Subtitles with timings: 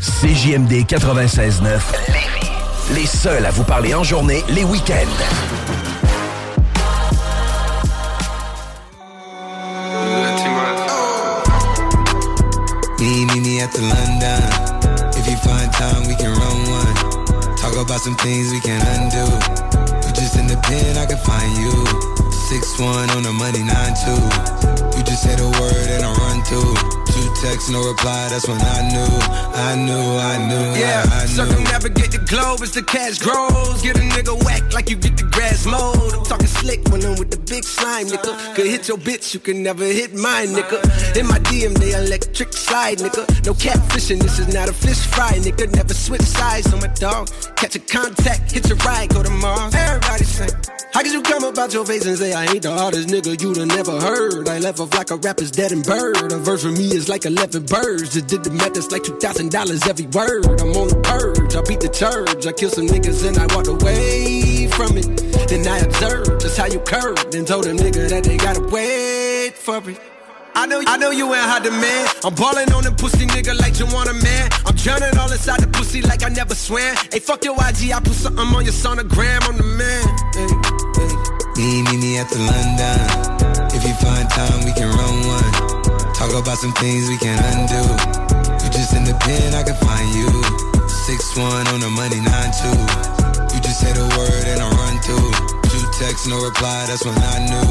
[0.00, 1.62] CJMD 96.9
[2.08, 2.50] Lévis.
[2.94, 4.94] Les seuls à vous parler en journée, les week-ends.
[13.00, 14.42] Me, me, me at the London.
[15.16, 17.56] If you find time, we can run one.
[17.56, 19.24] Talk about some things we can undo.
[20.06, 22.17] You just in the pen, I can find you.
[22.48, 24.16] Six one on the money, nine two.
[24.96, 26.72] You just say the word and I run through.
[27.12, 28.28] Two texts, no reply.
[28.30, 29.12] That's when I knew,
[29.52, 31.44] I knew, I knew, Yeah, I, I knew.
[31.44, 33.82] circumnavigate the globe as the cash grows.
[33.82, 36.14] Get a nigga whack like you get the grass mowed.
[36.14, 38.32] I'm talking slick when I'm with the big slime, nigga.
[38.54, 40.80] Could hit your bitch, you can never hit mine, nigga.
[41.20, 43.28] In my DM, they electric slide, nigga.
[43.44, 45.70] No catfishing, this is not a fish fry, nigga.
[45.76, 47.28] Never switch sides on my dog.
[47.56, 49.74] Catch a contact, hit your ride, go to Mars.
[49.74, 50.48] Everybody say,
[50.92, 53.56] how could you come about your face and say I ain't the hardest nigga you'd
[53.56, 54.48] have never heard?
[54.48, 56.32] I left off like a rapper's dead and bird.
[56.32, 58.14] A verse for me is like 11 birds.
[58.14, 60.60] Just did the math, it's like $2,000 every word.
[60.60, 62.46] I'm on the purge, I beat the church.
[62.46, 65.06] I killed some niggas and I walked away from it.
[65.48, 69.54] Then I observed just how you curved and told them nigga that they gotta wait
[69.54, 70.00] for it.
[70.54, 72.10] I know, I know you ain't hot demand.
[72.24, 74.50] I'm ballin' on them pussy nigga like you want a man.
[74.66, 76.96] I'm drowning all inside the pussy like I never swam.
[77.12, 79.40] Hey, fuck your IG, I put something on your sonogram.
[79.48, 80.04] I'm the man.
[80.34, 80.57] Hey.
[82.08, 83.00] Me, at the London.
[83.76, 85.52] If you find time, we can run one.
[86.16, 87.84] Talk about some things we can undo.
[88.64, 90.28] You just in the pen, I can find you.
[90.88, 92.80] Six one on the money, nine two.
[93.52, 95.32] You just say the word and I run through.
[95.68, 96.86] Two texts, no reply.
[96.88, 97.68] That's when I knew,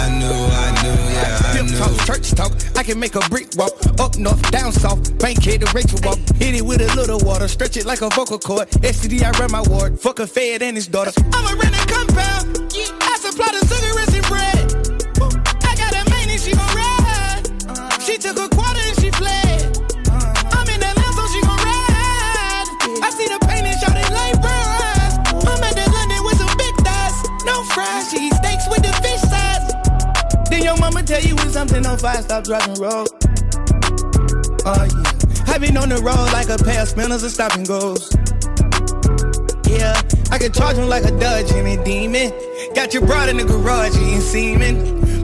[0.00, 1.76] I knew, I knew, yeah, I Pimp knew.
[1.76, 3.74] talk, church talk, I can make a brick walk.
[4.00, 6.18] Up north, down south, bank head to Rachel walk.
[6.40, 8.70] Hit it with a little water, stretch it like a vocal cord.
[8.80, 10.00] STD, I run my ward.
[10.00, 11.12] Fuck a fed and his daughter.
[11.34, 12.73] I'm a rented compound.
[13.24, 14.68] Supply the cigarettes and bread.
[15.64, 17.40] I got a main and she gon' ride.
[18.04, 19.64] She took a quarter and she fled.
[20.52, 22.68] I'm in that lamb, so she gon' ride.
[23.00, 25.16] I see the pain and shot it like fries.
[25.40, 27.16] I'm at that London with some big thighs.
[27.48, 29.72] No fries, she eat steaks with the fish size.
[30.52, 33.08] Then your mama tell you when something on fire, stop driving road.
[34.68, 35.48] Oh yeah.
[35.48, 38.12] I been on the road like a pair of spinners and stopping goes.
[39.64, 39.96] Yeah,
[40.30, 42.43] I can charge him like a Dodge and a demon.
[42.84, 44.76] Got your broad in the garage you eating semen.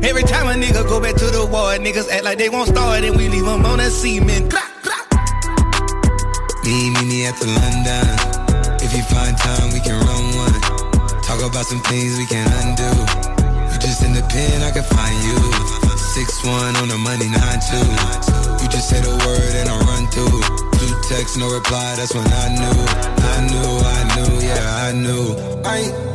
[0.03, 3.05] Every time a nigga go back to the ward, niggas act like they won't start
[3.05, 4.49] and we leave them on a semen.
[6.65, 8.81] Me, me, me at the London.
[8.81, 10.57] If you find time, we can run one.
[11.21, 12.97] Talk about some things we can undo.
[13.69, 15.37] You just in the pen, I can find you.
[16.17, 17.85] Six one on the money, nine two.
[18.57, 20.41] You just say the word and I run through.
[20.81, 21.93] Two texts, no reply.
[22.01, 22.81] That's when I knew,
[23.21, 25.37] I knew, I knew, yeah, I knew.
[25.61, 26.10] I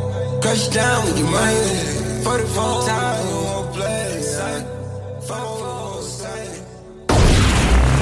[0.46, 2.24] ain't crush down with your mind.
[2.24, 4.02] For the phone time, you won't play.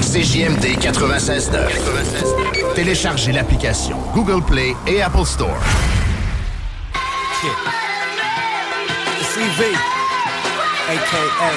[0.00, 2.74] CJMD 96.9.
[2.74, 5.58] Téléchargez l'application Google Play et Apple Store.
[9.34, 9.74] CV,
[10.88, 11.50] aka,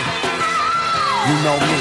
[1.28, 1.80] you know me.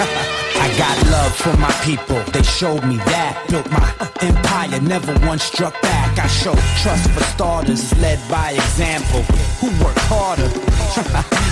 [0.64, 3.44] I got love for my people, they showed me that.
[3.48, 6.03] Built my empire, never once struck back.
[6.18, 9.22] I show trust for starters, led by example.
[9.60, 10.48] Who work harder?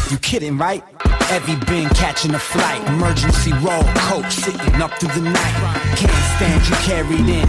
[0.10, 0.82] you kidding, right?
[1.30, 5.56] Every been catching a flight, emergency roll, coach sitting up through the night.
[5.96, 7.48] Can't stand you carried in.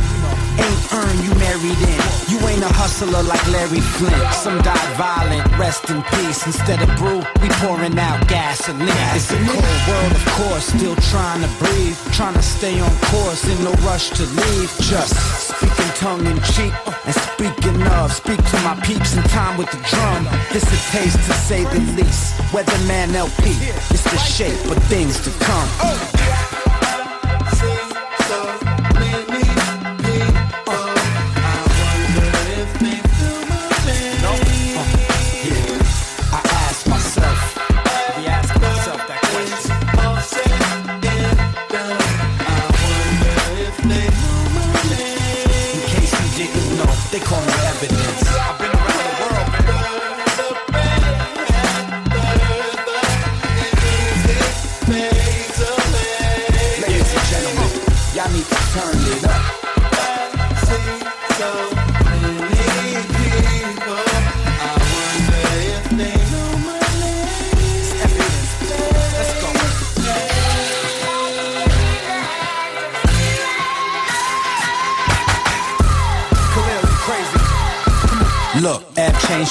[0.57, 2.01] Ain't earned, you married in.
[2.27, 4.33] You ain't a hustler like Larry Flynt.
[4.33, 6.45] Some died violent, rest in peace.
[6.45, 8.91] Instead of brew, we pouring out gasoline.
[9.15, 11.97] It's a cold world, of course, still trying to breathe.
[12.11, 14.69] Trying to stay on course, in no rush to leave.
[14.83, 15.15] Just
[15.47, 16.73] speaking tongue in cheek.
[17.05, 20.27] And speaking of, speak to my peeps in time with the drum.
[20.51, 22.35] It's a taste to say the least.
[22.51, 23.55] Weatherman LP,
[23.95, 25.69] it's the shape of things to come.
[25.87, 26.23] Oh.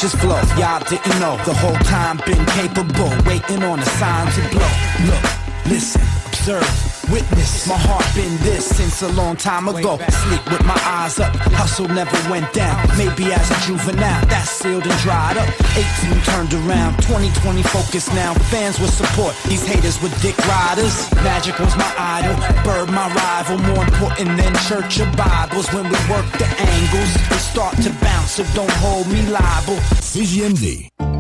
[0.01, 0.41] His flow.
[0.57, 1.37] Y'all didn't know.
[1.45, 4.73] The whole time been capable, waiting on a sign to blow.
[5.07, 5.25] Look,
[5.67, 10.01] listen, observe Witness, my heart been this since a long time ago.
[10.09, 12.81] Sleep with my eyes up, hustle never went down.
[12.97, 15.47] Maybe as a juvenile, that's sealed and dried up.
[15.77, 18.33] 18 turned around, 2020 focused now.
[18.49, 21.05] Fans with support, these haters with dick riders.
[21.21, 22.33] Magic was my idol,
[22.65, 23.59] Bird my rival.
[23.59, 25.69] More important than church or Bibles.
[25.69, 29.77] When we work the angles, we start to bounce, so don't hold me liable.
[30.01, 31.12] CJMD.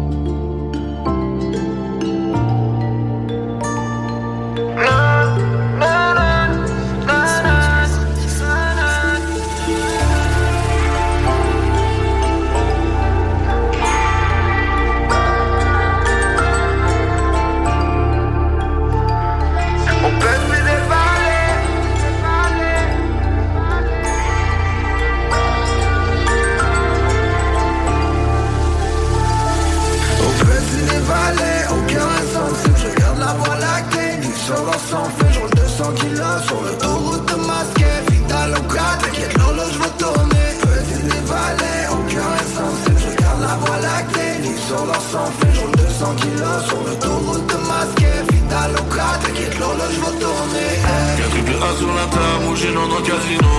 [46.43, 50.71] là sur l'autoroute de masqué Vite à t'inquiète l'horloge va tourner
[51.19, 53.53] Y'a triple A sur la table, ou dans le casino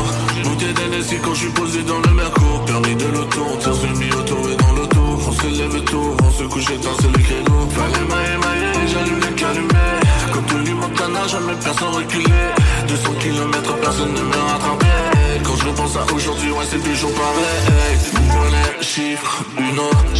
[0.44, 3.88] Bouteille d'NSI quand je suis posé dans le merco Permis de l'auto, on tire sur
[3.88, 7.24] le auto et dans l'auto On se lève tôt, on se couche éteint, c'est le
[7.24, 9.94] créneau Fallait mailler, mailler, j'allume le calumet
[10.33, 12.33] Comme Tony Montana, jamais personne reculé
[12.88, 17.97] 200 km, personne ne me rattrapait Quand je repense à aujourd'hui, ouais c'est toujours pareil
[18.33, 20.15] Monnaie, chiffre, une autre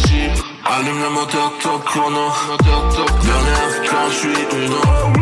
[0.66, 2.32] Allume le moteur top chrono.
[2.64, 5.12] Dernière quand je suis une heure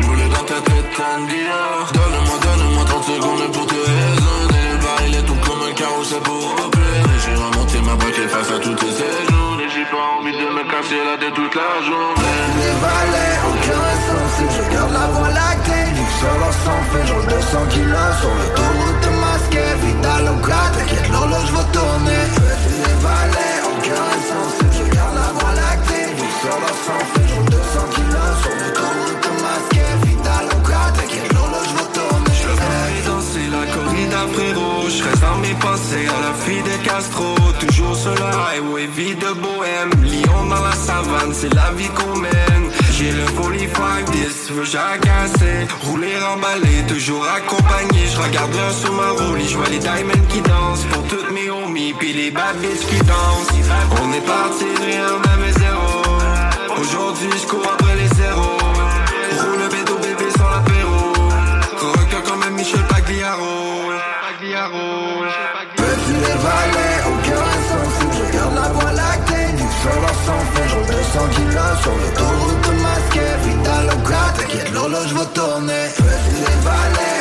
[0.00, 4.64] Boulet dans ta tête un dealer Donne-moi, donne-moi 30 secondes pour te raisonner.
[4.72, 8.58] Le baril est tout comme un carrousel pour opérer J'ai remonté ma braquette face à
[8.58, 12.40] toutes ces jaunes Et j'ai pas envie de me casser la tête toute la journée.
[12.56, 15.88] Les valets, aucun insensible Je garde la voix lactée.
[16.18, 18.72] Sur leur sang fait 200 kilos Sur le tour
[19.04, 22.24] de masqué Vidal au gras, t'inquiète l'horloge va tourner.
[22.72, 23.57] Les valets
[26.48, 27.38] solo son filo
[32.38, 36.76] Je vais danser la corrida frérot Je reste dans mes pensées à la fille de
[36.86, 41.88] Castro Toujours sur le highway, vie de bohème Lyon dans la savane, c'est la vie
[41.88, 48.92] qu'on mène J'ai le 45-10, veux j'agacer Rouler, emballer, toujours accompagné Je regarde l'un sur
[48.92, 52.56] ma roule, je vois les diamonds qui dansent Pour toutes mes homies, puis les bad
[52.60, 53.48] qui dansent
[54.02, 55.57] On est parti, rien n'avait
[56.80, 58.58] Aujourd'hui je cours après les zéros.
[59.40, 61.12] Roule le bédo bébé sans l'apéro.
[61.76, 63.90] Requin quand même Michel Pagliaro.
[64.22, 65.24] Pagliaro.
[65.76, 68.14] Petit valet au cœur insensible.
[68.18, 72.82] Je garde la voie lactée Du sol sans feu Je roule 200 kilos sur l'autoroute
[72.82, 73.34] masquée.
[73.44, 75.84] Vital au gratte T'inquiète l'horloge va tourner.
[75.96, 77.17] Petit valet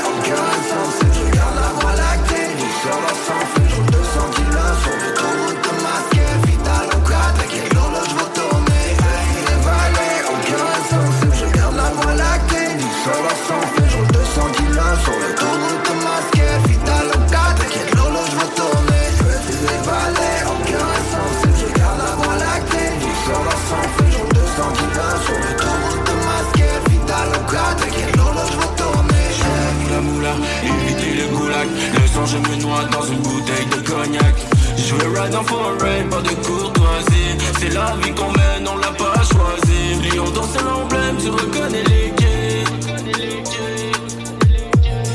[35.43, 37.37] pas de courtoisie.
[37.59, 40.09] C'est la vie qu'on mène, on l'a pas choisi.
[40.09, 42.63] Lyon dans c'est l'emblème, tu reconnais les gays.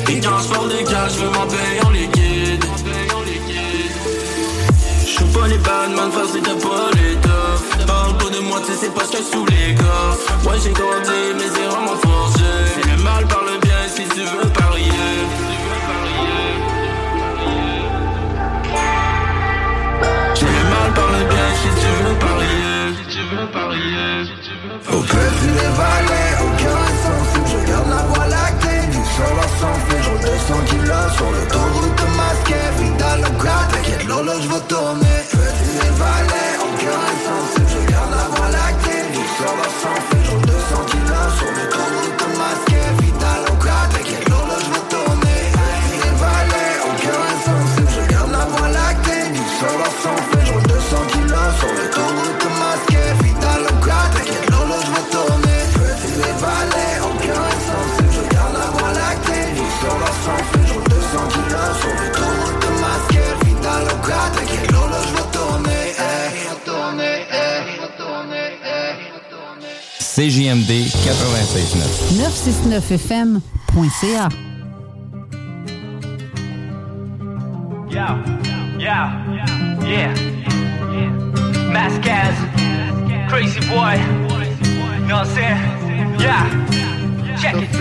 [0.09, 2.65] Et quand je des gars, je veux m'en payer en liquide.
[5.07, 7.87] J'suis pas les badman, facile t'as pas les toffes.
[7.87, 10.49] Parle pas de moi, tu sais, c'est parce que sous les coffres.
[10.49, 12.45] Ouais, j'ai grandi, mes erreurs m'ont forgé.
[12.91, 14.62] Le mal par le bien, si tu veux pas.
[23.43, 24.99] veux parier, si tu veux parier.
[24.99, 28.87] Au petit des vallées, aucun insensible, je garde la voie lactée.
[28.91, 32.69] D'une seule sans fil, je roule 200 kilos sur l'autoroute masquée.
[32.79, 35.19] Vidal au grade, t'inquiète, l'horloge va tourner.
[35.31, 39.03] Petit des vallées, aucun insensible, je garde la voie lactée.
[39.13, 41.82] D'une seule sans fil, je roule 200 kilos sur le l'autoroute
[70.13, 72.21] CJMD 96.9.
[72.21, 74.29] 969fm.ca.
[77.89, 78.21] Yeah,
[78.79, 79.09] yeah,
[79.83, 80.13] yeah,
[80.93, 81.09] yeah.
[81.73, 82.37] Mascaz,
[83.31, 83.97] crazy boy.
[85.33, 85.57] Saying?
[86.21, 86.45] Yeah,
[87.41, 87.73] check it.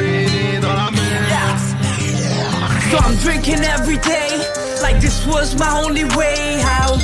[2.91, 4.39] So I'm drinking every day,
[4.81, 7.03] like this was my only way out.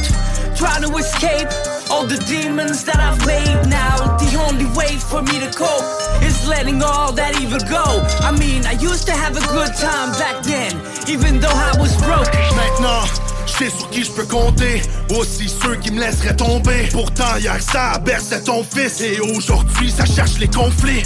[0.56, 1.50] Trying to escape
[1.90, 4.18] all the demons that I've made now.
[4.18, 5.86] The only way for me to cope
[6.24, 7.86] is letting all that evil go.
[8.22, 10.72] I mean, I used to have a good time back then,
[11.08, 12.32] even though I was broke.
[12.56, 13.04] Maintenant,
[13.46, 14.82] je sais sur qui je peux compter.
[15.18, 16.90] Aussi ceux qui me laisseraient tomber.
[16.92, 19.02] Pourtant, hier ça berçait ton fils.
[19.02, 21.04] Et aujourd'hui, ça cherche les conflits.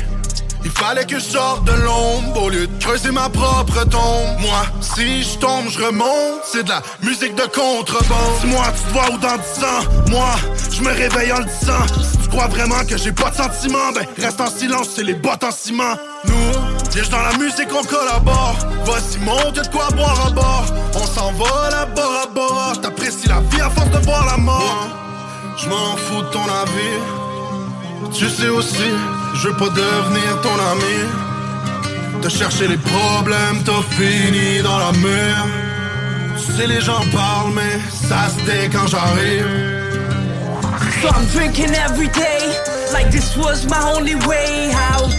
[0.63, 4.39] Il fallait que je sorte de l'ombre au lieu de creuser ma propre tombe.
[4.39, 6.41] Moi, si je tombe, je remonte.
[6.51, 8.39] C'est de la musique de contrebande.
[8.43, 10.09] Dis-moi, tu te vois où dans 10 ans?
[10.09, 10.35] Moi,
[10.71, 11.85] je me réveille en le disant.
[12.21, 15.43] Tu crois vraiment que j'ai pas de sentiments, ben reste en silence, c'est les bottes
[15.43, 15.95] en ciment.
[16.25, 18.55] Nous, dirige dans la musique, on collabore.
[18.85, 20.65] Voici mon Dieu de quoi boire à bord.
[20.95, 22.73] On s'en va là bord à bord.
[22.81, 24.87] T'apprécies la vie à force de voir la mort.
[25.57, 28.11] Je m'en fous de ton avis.
[28.13, 28.91] Tu sais aussi,
[29.35, 32.21] je veux pas devenir ton ami.
[32.21, 35.45] Te chercher les problèmes, t'as fini dans la mer.
[36.37, 39.71] Tu sais, les gens parlent, mais ça se tait quand j'arrive.
[41.01, 42.41] So I'm drinking every day,
[42.93, 45.15] like this was my only way out.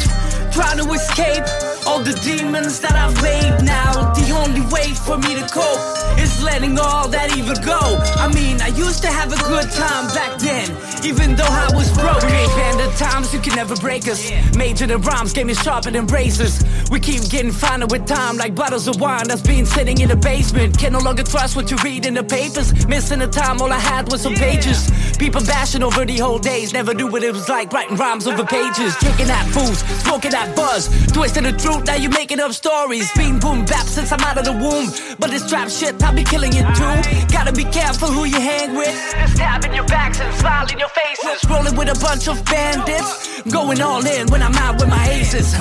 [0.52, 1.44] Trying to escape
[1.86, 4.12] all the demons that I've made now.
[4.14, 7.80] The only way for me to cope is letting all that evil go.
[8.16, 10.70] I mean, I used to have a good time back then,
[11.04, 12.22] even though I was broke.
[12.22, 14.30] We band of times, you can never break us.
[14.56, 16.62] Major than rhymes, game is sharper than razors.
[16.90, 20.16] We keep getting finer with time, like bottles of wine that's been sitting in the
[20.16, 20.78] basement.
[20.78, 22.86] Can no longer trust what you read in the papers.
[22.86, 24.90] Missing the time, all I had was some pages.
[25.18, 28.44] People bashing over the whole days, never knew what it was like writing rhymes over
[28.44, 28.94] pages.
[28.96, 33.10] Drinking that booze, smoking that buzz, twisting the truth, now you making up stories.
[33.16, 34.90] Being boom bap since I'm out of the womb.
[35.18, 36.96] But this trap shit, I'll be killing you too.
[37.32, 38.94] Gotta be careful who you hang with.
[39.34, 41.48] Stabbing your backs and smiling your faces.
[41.48, 43.42] Rolling with a bunch of bandits.
[43.50, 45.54] Going all in when I'm out with my aces.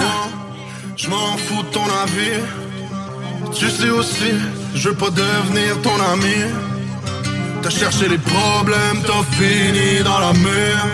[0.95, 2.41] Je m'en fous de ton avis.
[3.53, 4.33] Tu sais aussi,
[4.75, 6.39] je veux pas devenir ton ami.
[7.61, 10.87] T'as cherché les problèmes, t'as fini dans la mer.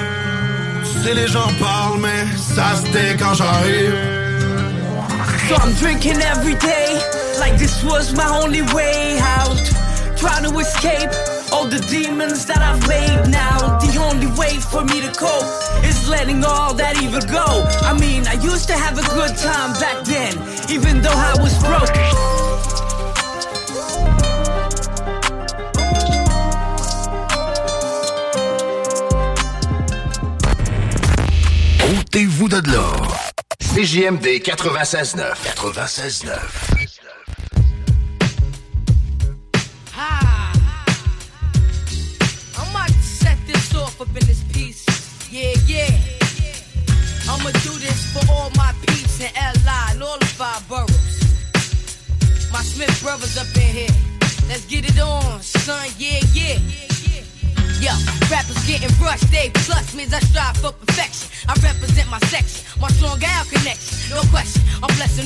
[0.84, 4.26] Tu sais, les gens parlent, mais ça se tait quand j'arrive.
[5.48, 7.00] So I'm drinking every day,
[7.39, 9.56] like this was my only way out.
[10.18, 11.10] Trying to escape
[11.54, 13.80] all the demons that I've made now.
[13.80, 15.48] The only way for me to cope
[15.86, 17.63] is letting all that evil go.
[17.88, 20.36] I mean, I used to have a good time back then,
[33.88, 35.56] CJMD 96.9.
[35.56, 36.76] 96.9.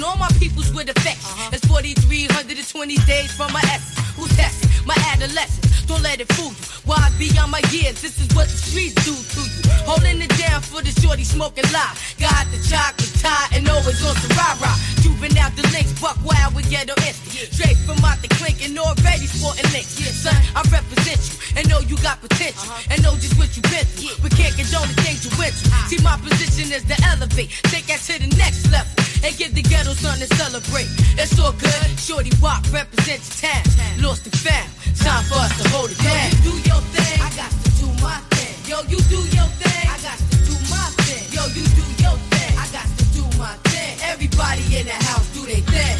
[0.03, 1.53] all my peoples with affection.
[1.53, 1.81] It's uh-huh.
[1.81, 3.97] 4,320 days from my essence.
[4.15, 4.60] Who's testing
[4.91, 5.87] my adolescence?
[5.87, 6.65] Don't let it fool you.
[6.83, 8.01] Why beyond my years?
[8.01, 9.63] This is what the streets do to you.
[9.87, 11.95] Holding it down for the shorty smoking lie.
[12.19, 14.77] Got the chocolate tie and always on some rah rah.
[14.99, 17.55] Juvenile the links, buck wild with ghetto instinct.
[17.55, 19.95] Straight from out the clink and already sporting links.
[20.21, 22.91] Son, I represent you and know you got potential uh-huh.
[22.91, 24.15] and know just what you've been through.
[24.21, 25.71] But can't condone the things you went through.
[25.87, 28.91] See, my position is to elevate, take that to the next level,
[29.23, 30.89] and give the ghetto something to celebrate.
[31.17, 31.87] It's all good.
[31.97, 33.63] Shorty Wop represents the town.
[34.01, 34.80] Lost and found.
[34.99, 36.11] Time for us to hold it down.
[36.11, 37.17] Yo, you do your thing.
[37.21, 38.53] I got to do my thing.
[38.69, 39.83] Yo, you do your thing.
[39.87, 41.23] I got to do my thing.
[41.31, 42.51] Yo, you do your thing.
[42.57, 43.97] I got to do my thing.
[44.03, 45.97] Everybody in the house do their thing.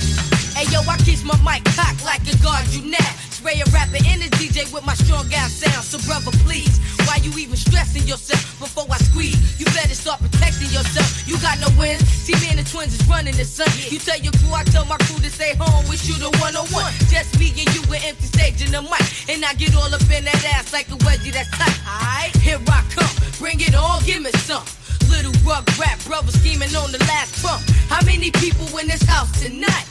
[0.56, 3.12] Hey yo, I kiss my mic cocked like a guard you now.
[3.32, 5.84] Spray a rapper in the DJ with my strong ass sound.
[5.84, 9.60] So brother, please, why you even stressing yourself before I squeeze?
[9.60, 11.11] You better start protecting yourself.
[11.42, 12.06] Got no wins.
[12.06, 13.68] See me and the twins is running the sun.
[13.90, 15.82] You tell your crew, I tell my crew to stay home.
[15.90, 16.94] Wish you the one on one.
[17.10, 20.06] Just me and you with empty stage in the mic, and I get all up
[20.06, 21.82] in that ass like a wedgie that's tight.
[21.82, 23.10] Alright, here I come.
[23.42, 24.64] Bring it on, give me some.
[25.10, 27.66] Little rug rap brother scheming on the last bump.
[27.90, 29.86] How many people in this house tonight?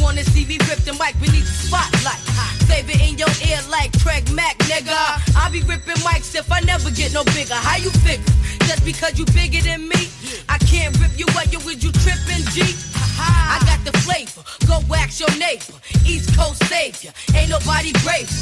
[0.00, 2.20] Wanna see me rip the mic beneath the spotlight.
[2.68, 4.94] Flavor in your ear like Craig Mack, nigga.
[5.34, 7.54] I be ripping mics if I never get no bigger.
[7.54, 8.22] How you figure?
[8.68, 10.10] Just because you bigger than me,
[10.48, 12.62] I can't rip you what you with you tripping, G.
[13.18, 15.76] I got the flavor, go wax your neighbor.
[16.06, 18.32] East Coast savior, ain't nobody braver.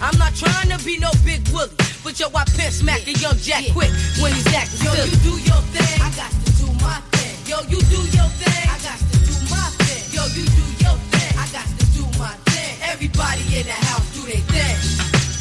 [0.00, 1.74] I'm not trying to be no big willie,
[2.04, 3.90] but yo, I pimp smack the young Jack quick
[4.22, 7.34] when he's acting Yo, you do your thing, I got to do my thing.
[7.50, 10.04] Yo, you do your thing, I got to do my thing.
[10.14, 12.78] Yo, you do your thing, I got to do my thing.
[12.86, 14.76] Everybody in the house do their thing.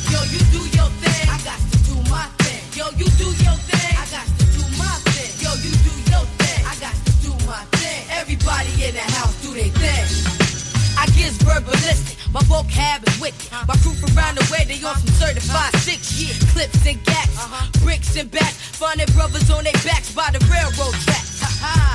[0.09, 2.63] Yo, you do your thing, I got to do my thing.
[2.73, 3.66] Yo, you do your thing,
[8.47, 10.07] Everybody in the house do they thing.
[10.95, 13.51] I get verbalistic, my vocab is wicked.
[13.67, 17.35] My proof around the way, they on some certified six year clips and gats,
[17.83, 18.55] bricks and bats.
[18.79, 21.43] Finding brothers on their backs by the railroad tracks.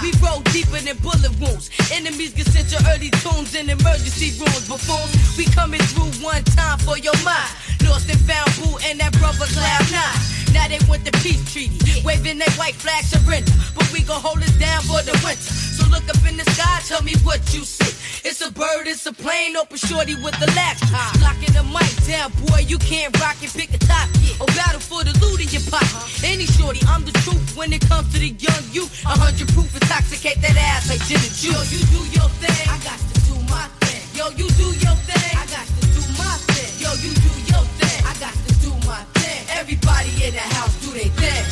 [0.05, 1.73] We roll deeper than bullet wounds.
[1.89, 4.69] Enemies get sent to early tombs in emergency rooms.
[4.69, 7.49] Buffoons, we coming through one time for your mind.
[7.89, 10.21] Lost and found boo and that brother cloud nine.
[10.53, 13.57] Now they want the peace treaty, waving that white flag surrender.
[13.73, 15.72] But we gon' hold it down for the winter.
[15.93, 17.93] Look up in the sky, tell me what you see.
[18.27, 20.81] It's a bird, it's a plane, open shorty with the latch.
[21.21, 24.09] Locking the mic down, boy, you can't rock and pick a top.
[24.41, 25.93] Or battle for the loot in your pocket.
[26.25, 28.89] Any shorty, I'm the truth when it comes to the young you.
[29.05, 31.53] A hundred proof, intoxicate that ass like gin and juice.
[31.53, 34.01] Yo, you do your thing, I got to do my thing.
[34.17, 36.73] Yo, you do your thing, I got to do my thing.
[36.81, 39.45] Yo, you do your thing, I got to do my thing.
[39.61, 41.45] Everybody in the house do their thing.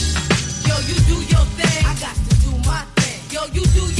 [0.65, 3.21] Yo, you do your thing, I got to do my thing.
[3.29, 3.85] Yo, you do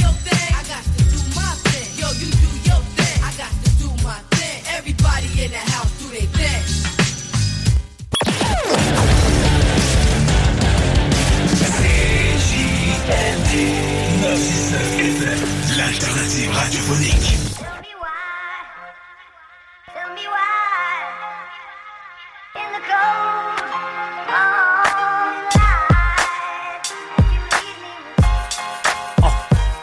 [15.77, 17.39] l'alternative radiophonique.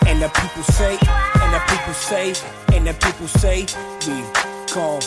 [0.07, 0.99] And the people say,
[1.43, 2.33] and the people say,
[2.73, 3.67] and the people say,
[4.07, 4.23] we
[4.73, 5.01] gon'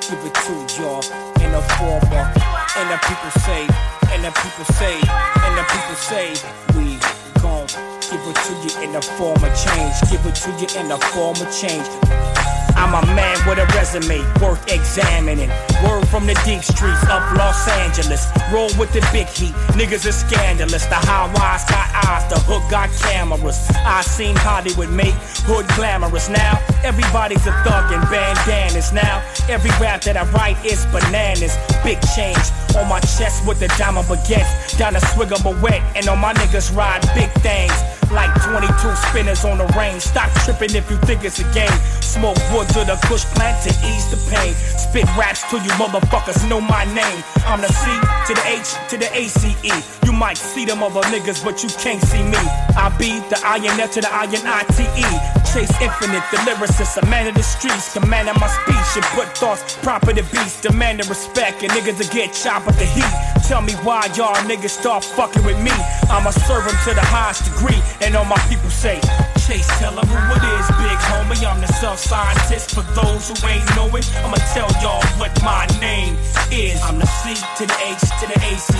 [0.00, 1.02] give it to y'all
[1.42, 2.32] in a former.
[2.76, 3.66] And the people say,
[4.12, 6.32] and the people say, and the people say,
[6.76, 9.94] we gon' give it to you in the form of change.
[10.10, 12.41] Give it to you in the form of change.
[12.76, 15.50] I'm a man with a resume worth examining.
[15.84, 18.26] Word from the deep streets of Los Angeles.
[18.52, 19.54] Roll with the big heat.
[19.78, 20.86] Niggas are scandalous.
[20.86, 22.28] The high wise got eyes.
[22.30, 23.58] The hood got cameras.
[23.84, 25.14] I seen Hollywood make
[25.46, 26.28] hood glamorous.
[26.28, 28.92] Now everybody's a thug and bandanas.
[28.92, 31.56] Now every rap that I write is bananas.
[31.84, 32.44] Big change
[32.76, 34.78] on my chest with the diamond baguettes.
[34.78, 35.82] Down a swig of a wet.
[35.96, 37.72] And on my niggas ride big things.
[38.12, 38.68] Like 22
[39.08, 40.02] spinners on the range.
[40.02, 41.72] Stop tripping if you think it's a game.
[42.00, 44.52] Smoke wood to the kush plant to ease the pain.
[44.54, 47.24] Spit raps till you motherfuckers know my name.
[47.46, 47.88] I'm the C
[48.28, 50.04] to the H to the ACE.
[50.04, 52.42] You might see them other niggas, but you can't see me.
[52.76, 55.41] I be the INF to the INITE.
[55.52, 59.76] Chace infinite, the lyricist, a man of the streets, commanding my speech and put thoughts
[59.82, 63.12] proper to beats, demanding respect, and niggas to get chopped at the heat.
[63.46, 65.72] Tell me why y'all niggas start fucking with me.
[66.08, 68.98] I'ma serve serve 'em to the highest degree, and all my people say,
[69.44, 71.44] Chace, tell tell 'em who it is, big homie.
[71.44, 72.70] I'm the self scientist.
[72.74, 76.16] For those who ain't know it, I'ma tell y'all what my name
[76.50, 76.80] is.
[76.80, 78.72] I'm the C to the H to the ACE.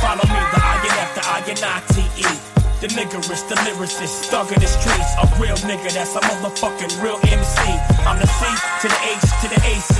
[0.00, 2.55] Follow me, the INF, the INITE.
[2.76, 5.16] The niggerist, the lyricist, thug of the streets.
[5.16, 7.56] A real nigga, that's a motherfucking real MC.
[8.04, 8.44] I'm the C
[8.82, 9.96] to the H to the ACE.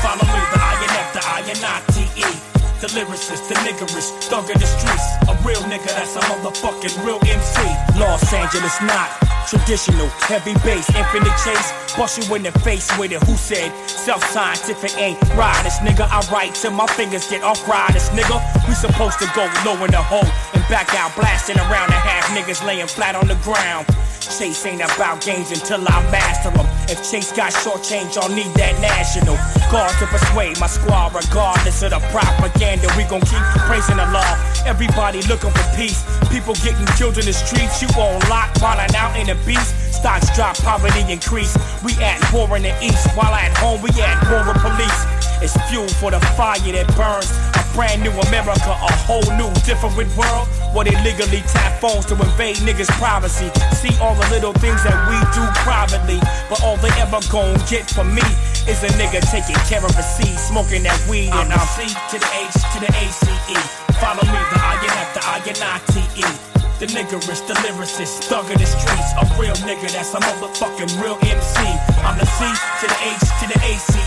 [0.00, 2.40] Follow me, the INF, the INITE.
[2.80, 5.04] The lyricist, the niggerist, thug of the streets.
[5.28, 7.60] A real nigga, that's a motherfucking real MC.
[8.00, 11.72] Los Angeles not traditional, heavy bass, infinite Chace.
[11.96, 13.22] Bust you in the face with it.
[13.24, 16.06] Who said self scientific ain't riders, nigga?
[16.08, 18.40] I write till my fingers get off riders, nigga.
[18.68, 20.28] We supposed to go low in the hole
[20.68, 23.86] back out blasting around and have niggas laying flat on the ground.
[24.20, 26.68] Chace ain't about games until I master them.
[26.88, 29.40] If Chace got short change, y'all need that national
[29.72, 32.92] guard to persuade my squad, regardless of the propaganda.
[32.96, 34.32] We gon' keep praising the law.
[34.68, 36.04] Everybody looking for peace.
[36.28, 37.80] People getting killed in the streets.
[37.80, 39.72] You on lock, wildin' out in the beast.
[39.96, 41.56] Stocks drop, poverty increase.
[41.82, 45.00] We at war in the east, while at home we at war with police.
[45.40, 47.30] It's fuel for the fire that burns.
[47.56, 50.48] A brand new America, a whole new different world.
[50.74, 53.48] Where they legally tap phones to invade niggas' privacy.
[53.74, 56.20] See all the little things that we do privately.
[56.48, 58.24] But all they ever gon' get from me
[58.68, 61.32] is a nigga taking care of a seed, smoking that weed.
[61.32, 63.24] And I'm C to the H to the ACE.
[63.98, 66.48] Follow me, the INF, the INITE.
[66.78, 69.10] The niggerist, the lyricist, thug of the streets.
[69.18, 71.58] A real nigga, that's a motherfucking real MC.
[72.06, 73.98] I'm the C to the H to the ACE.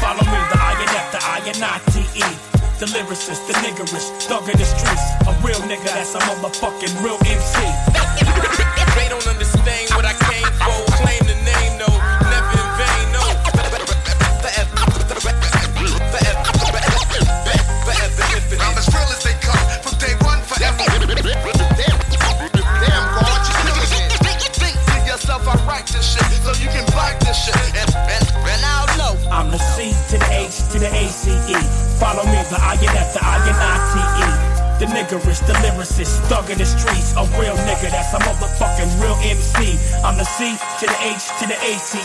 [0.00, 1.20] Follow me, the INF, the
[1.54, 2.59] INITE.
[2.80, 5.04] The lyricist, the niggerist, thug in the streets.
[5.28, 7.60] A real nigga that's a motherfucking real MC.
[8.96, 10.80] They don't understand what I came for.
[10.96, 11.92] Claim the name, no,
[12.24, 13.20] never in vain, no.
[18.64, 20.80] I'm as real as they come from day one forever.
[20.80, 21.12] Damn,
[23.12, 24.08] God, you think,
[24.56, 27.56] think to yourself, I write this shit so you can bite this shit.
[27.76, 29.20] And, and, and now low.
[29.30, 31.79] I'm the C to the H to the ACE.
[32.00, 34.28] Follow me, the I and F, the I and I-T-E.
[34.80, 37.12] The niggerist, the lyricist, thug in the streets.
[37.12, 39.76] A real nigga, that's a motherfucking real MC.
[40.00, 42.00] I'm the C to the H to the ACE.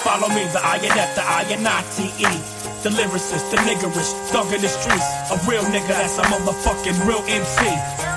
[0.00, 2.32] Follow me, the I and F, the I and I-T-E.
[2.80, 5.04] The lyricist, the niggerist, thug in the streets.
[5.28, 8.15] A real nigga, that's a motherfucking real MC.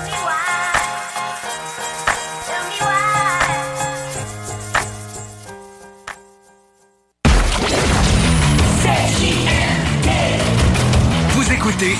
[11.82, 11.96] Écoutez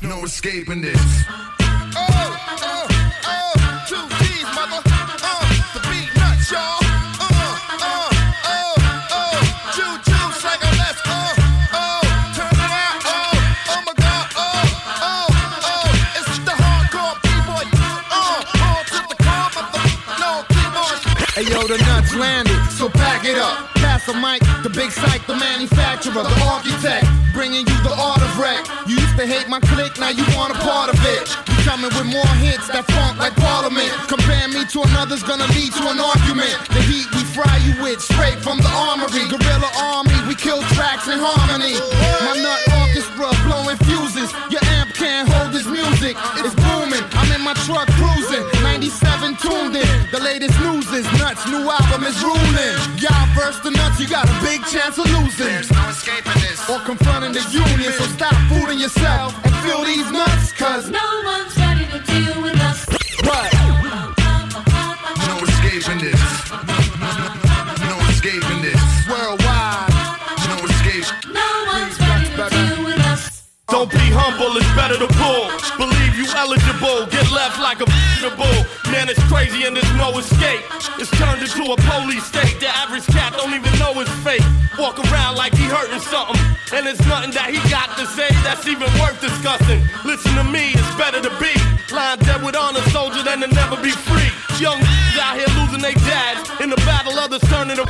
[0.00, 1.47] No escaping this.
[24.78, 27.02] Big psych, the manufacturer, the architect,
[27.34, 28.62] bringing you the art of wreck.
[28.86, 31.26] You used to hate my clique, now you want a part of it.
[31.50, 33.90] You coming with more hits that funk like Parliament.
[34.06, 36.54] Compare me to another's gonna lead to an argument.
[36.70, 39.26] The heat we fry you with, straight from the armory.
[39.26, 41.74] Gorilla army, we kill tracks in harmony.
[42.22, 44.30] My nut orchestra blowing fuses.
[44.46, 46.14] Your amp can't hold this music.
[46.38, 47.02] It's booming.
[47.18, 48.46] I'm in my truck cruising.
[48.62, 49.74] 97 tuned
[50.38, 51.46] latest news is nuts.
[51.48, 52.78] New album is ruling.
[53.02, 55.46] Y'all verse the nuts, you got a big chance of losing.
[55.46, 56.70] There's no escaping this.
[56.70, 57.90] Or confronting the union.
[57.92, 60.52] So stop fooling yourself and feel these nuts.
[60.52, 62.86] Cause No one's ready to deal with us.
[63.26, 63.50] what?
[65.26, 66.22] No escaping this.
[67.82, 68.82] No escaping this.
[69.10, 69.90] Worldwide.
[70.46, 71.08] No escape.
[71.34, 73.42] No one's ready to deal with us.
[73.68, 75.50] Don't be humble, it's better to pull.
[75.76, 77.88] Believe you eligible, left like a
[78.36, 78.60] bull.
[78.90, 80.62] Man, it's crazy and there's no escape.
[80.98, 82.60] It's turned into a police state.
[82.60, 84.44] The average cat don't even know it's fake.
[84.78, 86.40] Walk around like he hurting something.
[86.72, 89.80] And it's nothing that he got to say that's even worth discussing.
[90.04, 91.52] Listen to me, it's better to be
[91.92, 94.30] lying dead with honor soldier than to never be free.
[94.60, 94.80] Young
[95.20, 96.50] out here losing their dads.
[96.60, 97.86] In the battle, others turning to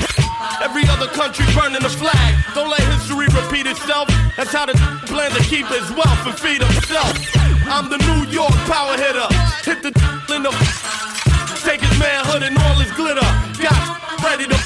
[0.63, 2.35] Every other country burning the flag.
[2.55, 4.09] Don't let history repeat itself.
[4.37, 4.98] That's how the
[5.29, 7.13] plan to keep his wealth and feed himself.
[7.67, 9.29] I'm the New York power hitter.
[9.65, 9.89] Hit the
[10.35, 10.51] in the
[11.65, 13.21] take his manhood and all his glitter.
[13.63, 14.59] Got ready to.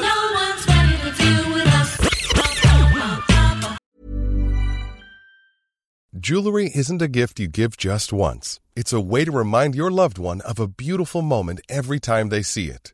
[0.00, 1.98] No one's ready to deal with us.
[6.18, 8.58] Jewelry isn't a gift you give just once.
[8.74, 12.42] It's a way to remind your loved one of a beautiful moment every time they
[12.42, 12.93] see it.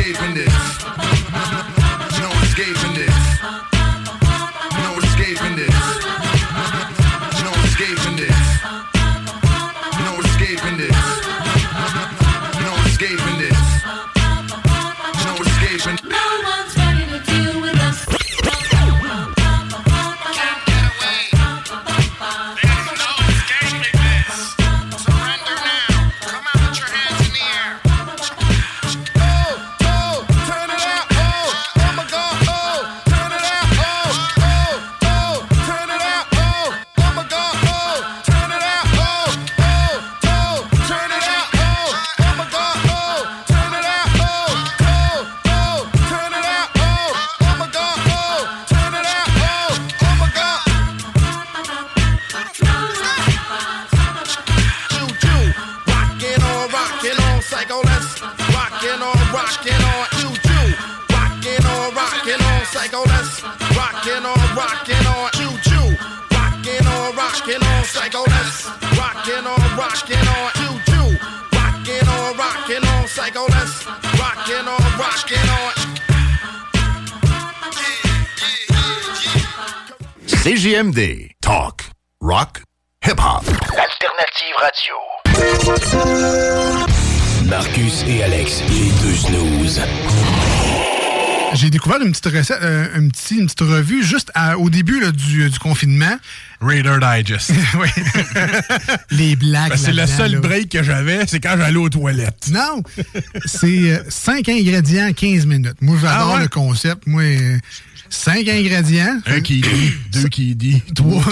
[0.00, 0.84] Escaping this.
[2.20, 3.09] No escaping this.
[80.42, 81.28] CJMD.
[81.42, 81.82] Talk.
[82.22, 82.62] Rock.
[83.04, 83.44] Hip-hop.
[83.76, 84.94] Alternative radio.
[87.46, 89.80] Marcus et Alex, les deux snooze.
[91.52, 95.00] J'ai découvert une petite recette, euh, une, petite, une petite revue juste à- au début
[95.00, 96.16] là, du, du confinement.
[96.60, 97.50] Raider Digest.
[97.78, 97.88] oui.
[99.10, 99.70] Les blagues.
[99.70, 100.38] Ben, c'est le seul là.
[100.40, 102.48] break que j'avais, c'est quand j'allais aux toilettes.
[102.50, 102.82] Non,
[103.44, 105.76] c'est 5 ingrédients, 15 minutes.
[105.82, 106.42] Moi, j'adore Ah ouais?
[106.42, 107.06] le concept.
[107.06, 107.22] Moi,
[108.12, 109.20] 5 ingrédients.
[109.26, 111.22] Un qui dit, deux qui dit, Trois.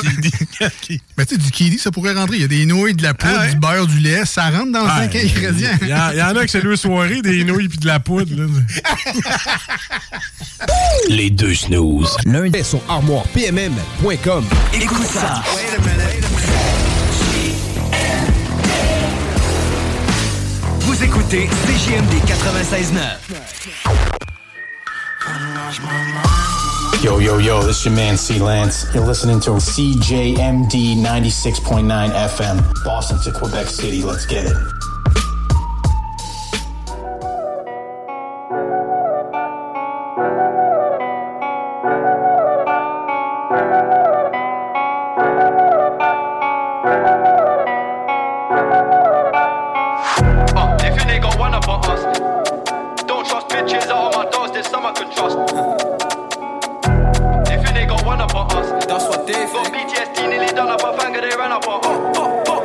[0.61, 2.37] Ben, tu sais, du kiwi, ça pourrait rentrer.
[2.37, 3.51] Il y a des nouilles, de la poudre, Ah ouais?
[3.51, 4.25] du beurre, du lait.
[4.25, 5.71] Ça rentre dans Ah, 5 ingrédients.
[5.83, 7.87] Il y, en- il y en a que c'est deux soirées, des nouilles puis de
[7.87, 8.35] la poudre.
[8.35, 8.47] là.
[11.09, 12.17] Les deux snooze.
[12.27, 14.45] Lundi sur armoirepmm.com.
[14.75, 15.43] Écoute ça.
[20.81, 24.28] Vous écoutez CJMD 96.9.
[27.03, 28.93] Yo, yo, yo, this is your man C Lance.
[28.93, 34.03] You're listening to CJMD 96.9 FM, Boston to Quebec City.
[34.03, 34.57] Let's get it.
[54.89, 55.37] Doors, there's some I can trust.
[57.53, 59.53] if you nigga one up on us, that's what they think.
[59.53, 62.17] Got PTSD nearly done up a finger, they ran up on us.
[62.19, 62.65] Oh, oh,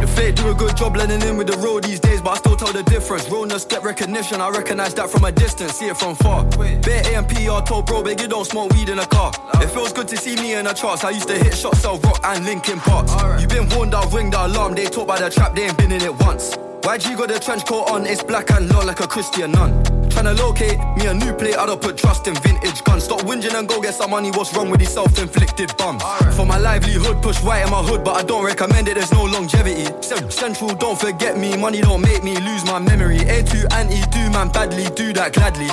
[0.00, 2.36] The fake do a good job blending in with the road these days, but I
[2.36, 3.30] still tell the difference.
[3.30, 6.44] Realness get recognition, I recognize that from a distance, see it from far.
[6.44, 9.32] Bare AMP, I told bro, big you don't smoke weed in a car.
[9.54, 11.04] It feels good to see me in the charts.
[11.04, 13.12] I used to hit shots, sell rock and Linkin Parks.
[13.40, 14.74] You been warned, I'll ring the alarm.
[14.74, 16.56] They talk by the trap, they ain't been in it once.
[16.82, 19.91] YG got the trench coat on, it's black and low like a Christian nun.
[20.12, 23.04] Tryna locate me a new plate, I don't put trust in vintage guns.
[23.04, 24.30] Stop whinging and go get some money.
[24.30, 26.02] What's wrong with these self-inflicted bums?
[26.36, 28.94] For my livelihood, push white in my hood, but I don't recommend it.
[28.94, 29.86] There's no longevity.
[30.02, 31.56] Cen- Central, don't forget me.
[31.56, 33.20] Money don't make me lose my memory.
[33.20, 35.68] A2 and E2, man, badly do that gladly.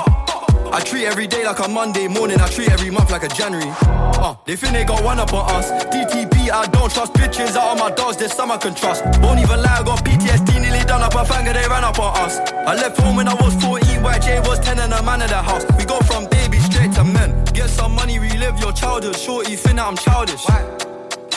[0.72, 2.40] I treat every day like a Monday morning.
[2.40, 3.72] I treat every month like a January.
[3.82, 5.70] Uh, they think they got one up on us.
[5.92, 8.16] DTP, I don't trust bitches out of my dogs.
[8.16, 9.04] There's some I can trust.
[9.20, 11.52] Won't even lie, I got PTSD nearly done up a finger.
[11.52, 12.38] They ran up on us.
[12.52, 13.82] I left home when I was 14.
[13.82, 15.64] YJ was 10 and a man of the house.
[15.76, 17.44] We go from baby straight to men.
[17.46, 19.16] Get some money, relive your childhood.
[19.16, 20.44] Shorty, think that I'm childish.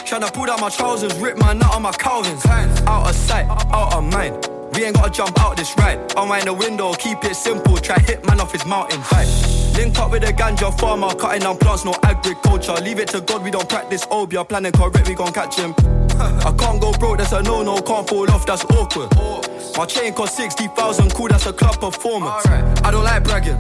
[0.06, 2.46] Tryna pull down my trousers, rip my nut on my Calvins.
[2.46, 4.53] Out of sight, out of mind.
[4.76, 6.00] We ain't gotta jump out this ride.
[6.18, 7.78] Unwind the window, keep it simple.
[7.78, 9.28] Try hit man off his mountain bike.
[9.76, 12.74] Link up with a ganja farmer, cutting down plants, no agriculture.
[12.74, 14.44] Leave it to God, we don't practice obeah.
[14.44, 15.74] Planning correct, we gon' catch him.
[16.20, 17.82] I can't go broke, that's a no no.
[17.82, 19.10] Can't fall off, that's awkward.
[19.78, 22.46] My chain cost 60,000, cool, that's a club performance.
[22.46, 23.58] I don't like bragging.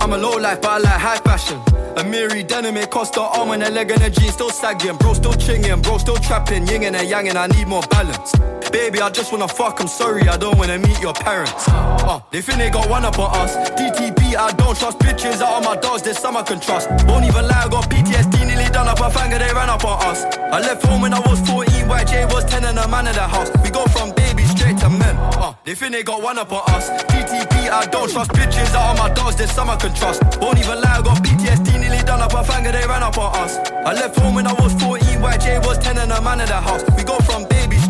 [0.00, 1.60] I'm a low life, but I like high fashion.
[1.94, 4.96] Amiri denim, it cost the arm and a leg and a jean, still sagging.
[4.96, 8.32] Bro, still chinging, bro, still trapping, yin and a yang, and I need more balance.
[8.72, 11.68] Baby, I just wanna fuck, I'm sorry, I don't wanna meet your parents.
[11.68, 13.54] Uh, they think they got one up on us.
[13.78, 16.88] DTP, I don't trust bitches out of my dogs, there's some I can trust.
[17.06, 20.02] Won't even lie, I got PTSD nearly done up a finger, they ran up on
[20.02, 20.24] us.
[20.24, 23.28] I left home when I was 14, YJ was 10 and a man of the
[23.28, 23.50] house.
[23.62, 25.16] We go from baby straight to men.
[25.18, 26.88] Uh, they think they got one up on us.
[27.12, 30.22] DTP, I don't trust bitches out of my dogs, there's some I can trust.
[30.40, 33.36] Won't even lie, I got PTSD nearly done up a finger, they ran up on
[33.36, 33.58] us.
[33.84, 36.56] I left home when I was 14, YJ was 10 and a man of the
[36.56, 36.82] house.
[36.96, 37.81] We go from baby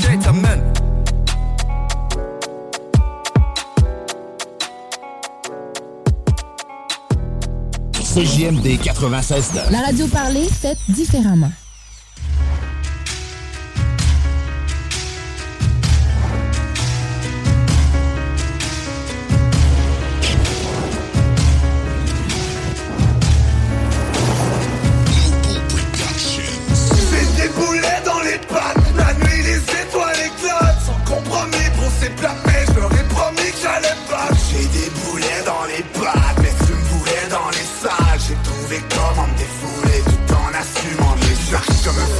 [8.14, 9.70] CJMD 96.9.
[9.70, 11.51] La radio parlée, faite différemment.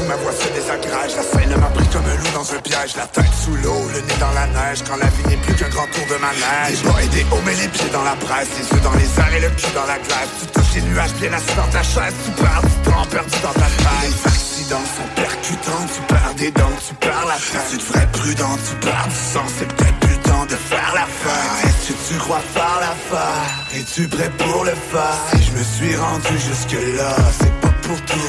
[0.03, 2.97] Fou Ma voix se désagrège La scène m'a pris comme un loup dans un piège.
[2.97, 4.83] La tête sous l'eau, le nez dans la neige.
[4.87, 6.83] Quand la vie n'est plus qu'un grand tour de manège.
[6.83, 8.49] Des bas et des hauts mais les pieds dans la presse.
[8.59, 10.31] Les yeux dans les airs et le cul dans la glace.
[10.41, 12.15] Tu touches les nuages bien assis dans ta chaise.
[12.25, 15.87] Tu perds du temps perdu dans ta tête Les accidents sont percutants.
[15.95, 17.69] Tu perds des dents, tu perds la tête.
[17.71, 19.47] Tu devrais être prudent, tu perds du sang.
[19.59, 21.65] C'est peut-être plus temps de faire la fête.
[21.65, 25.97] Est-ce que tu crois faire l'affaire Es-tu prêt pour le faire Si je me suis
[25.97, 28.29] rendu jusque là C'est pas pour tout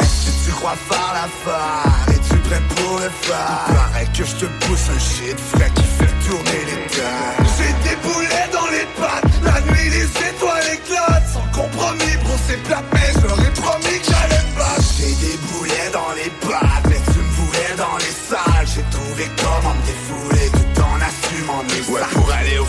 [0.00, 0.09] Est-ce
[0.70, 2.14] crois faire l'affaire.
[2.14, 6.64] Es-tu prêt pour le paraît que je te pousse un shit frais qui fait tourner
[6.66, 9.30] les terres J'ai des boulets dans les pattes.
[9.44, 11.28] La nuit les étoiles éclatent.
[11.32, 12.82] Sans compromis bro c'est plat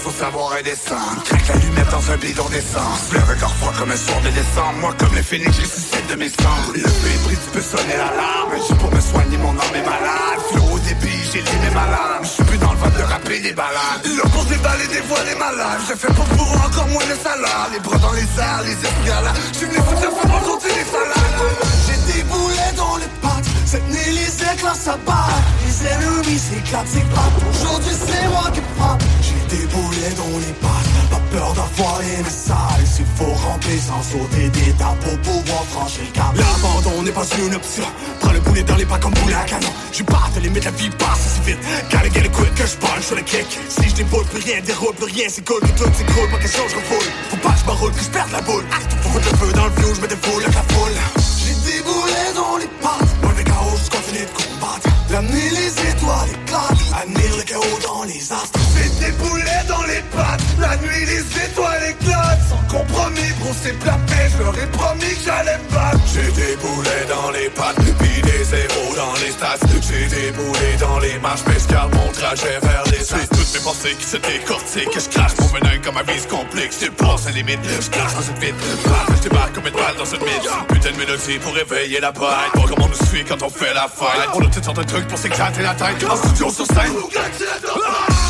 [0.01, 3.11] pour faut savoir redescendre Craque la lumette dans un bidon d'essence.
[3.13, 4.77] Le regard froid comme un soir de décembre.
[4.79, 6.73] Moi comme le phénix je ressuscite de mes cendres.
[6.73, 8.51] Le feu est pris tu peux sonner l'alarme.
[8.55, 10.39] Juste pour me soigner mon âme est malade.
[10.51, 13.39] Flow au débit j'ai limé ma lame Je suis plus dans le vibe de rapper
[13.39, 14.05] des balades.
[14.05, 17.67] Là pour déballer des voix des malades Je fais pas pour encore moins de salaire
[17.71, 20.73] Les bras dans les airs, les la Je suis venu foutre le feu pour compter
[20.73, 21.39] les salades.
[21.85, 23.45] J'ai des boulets dans les pattes.
[23.65, 25.45] Cette nuit les éclats s'abattent.
[25.63, 27.39] Les ennemis s'éclatent, s'éclatent.
[27.53, 29.03] Aujourd'hui c'est moi qui frappe.
[29.20, 29.20] J'ai
[29.51, 31.09] des boulets dans les pattes.
[31.11, 36.11] Pas peur d'avoir les messages S'il faut ramper sans sauter d'étape Pour pouvoir franchir le
[36.11, 36.33] cap.
[36.35, 37.83] L'abandon n'est pas une option.
[38.19, 39.73] Prends le boulet dans les pas comme boulet à canon.
[39.91, 41.59] J'ai pas de limite, la vie passe si vite.
[41.91, 43.47] Quand les gars quick que je punch sur le kick.
[43.69, 45.59] Si je déboule plus rien, déroule plus rien C'est cool.
[45.59, 47.09] Que tout s'écroule, pas chose je refoule.
[47.29, 48.65] Faut pas que je que je la boule.
[49.01, 50.97] Faut foutre le feu dans le flou, je me défoule avec la foule.
[51.43, 53.21] J'ai des boulets dans les pattes.
[53.21, 54.89] Dans le chaos, je continue de combattre.
[55.09, 57.01] La nuit, les étoiles éclatent.
[57.01, 58.59] Admire le chaos dans les astres.
[58.75, 60.41] J'ai des boulets dans les pattes.
[60.59, 62.41] La nuit, les étoiles éclatent.
[62.49, 63.31] Sans compromis,
[63.63, 65.99] c'est plat mais Je leur ai promis que j'allais me battre.
[66.13, 67.75] J'ai des boulets dans les pattes.
[67.99, 69.67] Puis des zéros dans les stats.
[69.81, 71.43] J'ai des boulets dans les marches.
[71.47, 74.99] Mais je garde mon trajet vers les suites Toutes mes pensées qui se décortiquent.
[74.99, 78.13] Je crache mon venin comme ma vie se complique Je dépasse la limite, je crache
[78.13, 81.39] dans une vite Bam, je débarque comme une balle dans une mythe Putain de mélodie
[81.39, 84.41] pour réveiller la bête Pas comme on nous suit quand on fait la fête On
[84.41, 86.03] a toutes sortes de trucs pour s'éclater la tête.
[86.09, 86.93] En studio sur scène.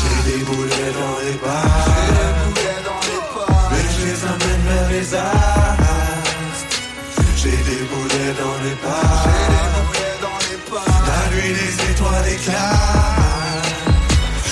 [0.00, 1.62] J'ai des boulets dans les bars
[3.70, 5.42] Mais je les emmène vers les astres.
[7.36, 9.26] J'ai des boulets dans les bars
[11.06, 12.56] La nuit les étoiles éclatent.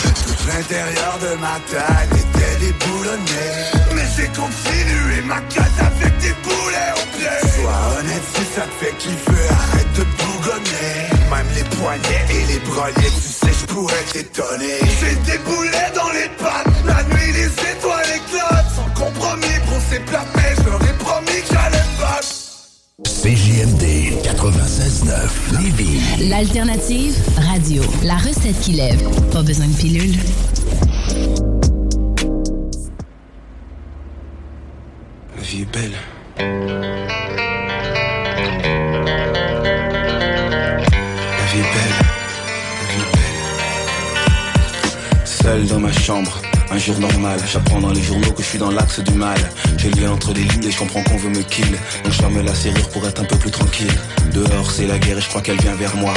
[0.02, 3.46] Tout l'intérieur de ma tête était déboulonné
[3.94, 9.48] Mais j'ai continué ma quête avec des boulets Sois honnête si ça te fait kiffer,
[9.50, 10.96] arrête de bougonner
[11.30, 16.10] Même les poignets et les brelets, tu sais je pourrais t'étonner J'ai des boulets dans
[16.10, 20.82] les pattes, la nuit les étoiles éclatent Sans compromis, bro c'est plat mais je leur
[20.82, 22.40] ai promis que j'allais me battre
[23.04, 23.84] CJMD
[24.24, 26.28] 96.9 Lévis.
[26.28, 27.82] L'alternative radio.
[28.02, 29.02] La recette qui lève.
[29.30, 30.16] Pas besoin de pilule.
[35.36, 35.94] La vie est belle.
[36.40, 36.46] La
[41.52, 41.96] vie belle.
[42.80, 43.36] La vie belle.
[45.26, 46.39] Seul dans ma chambre.
[46.72, 49.38] Un jour normal, j'apprends dans les journaux que je suis dans l'axe du mal.
[49.76, 51.66] J'ai lu entre les lignes et je comprends qu'on veut me kill.
[52.04, 53.92] Donc je ferme la serrure pour être un peu plus tranquille.
[54.32, 56.14] Dehors c'est la guerre et je crois qu'elle vient vers moi.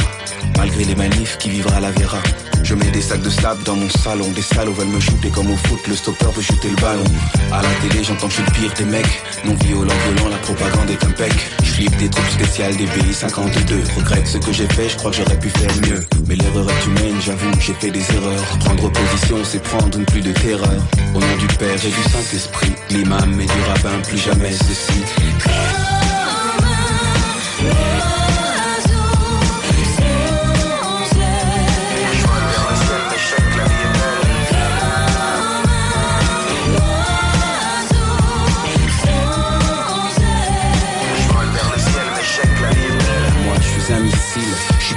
[0.57, 2.19] Malgré les manifs, qui vivra la verra.
[2.63, 4.29] Je mets des sacs de sable dans mon salon.
[4.31, 5.79] Des salauds veulent me shooter comme au foot.
[5.87, 7.03] Le stopper veut shooter le ballon.
[7.51, 9.21] À la télé, j'entends que je suis le pire des mecs.
[9.43, 11.33] Non violent, violent, la propagande est impec.
[11.63, 13.83] Je flippe des troupes spéciales des BI 52.
[13.97, 16.05] Regrette ce que j'ai fait, je crois que j'aurais pu faire mieux.
[16.27, 18.43] Mais l'erreur est humaine, j'avoue, j'ai fait des erreurs.
[18.59, 23.39] Prendre position, c'est prendre une pluie de Au nom du Père et du Saint-Esprit, l'imam
[23.39, 25.01] et du rabbin, plus jamais ceci.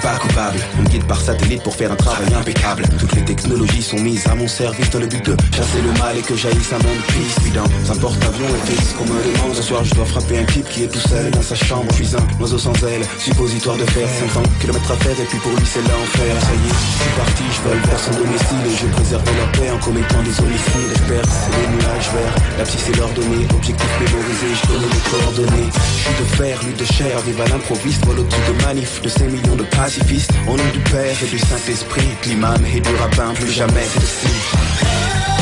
[0.06, 0.60] Pas coupable.
[0.78, 2.84] On guide par satellite pour faire un travail impeccable.
[3.00, 6.16] Toutes les technologies sont mises à mon service dans le but de chasser le mal
[6.16, 7.36] et que jaillisse un monde pisse.
[7.42, 9.54] Puis dans un porte-avions et fixe qu'on me demande.
[9.54, 11.90] Ce soir je dois frapper un type qui est tout seul dans sa chambre.
[11.98, 15.38] Je suis un oiseau sans aile, suppositoire de faire 500 km à faire et puis
[15.38, 16.34] pour lui c'est l'enfer.
[16.40, 17.42] Ça y est, parti,
[17.74, 20.92] vers son domicile et je préserve la paix en commettant des homicides.
[20.94, 25.70] Je perce les nuages verts, la psy c'est l'ordonnée, objectif mémorisé, je connais les coordonnées.
[25.72, 29.56] Je de fer, lui de chair, vive à l'improviste, au-dessus de manifs de ces millions
[29.56, 30.32] de pacifistes.
[30.46, 35.35] Au nom du Père et du Saint-Esprit, l'imam et du rabbin, plus jamais ceci.